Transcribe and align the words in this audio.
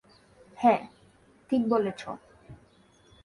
হ্যাঁ, 0.57 0.81
ঠিক 1.49 1.61
বলেছো। 1.69 2.09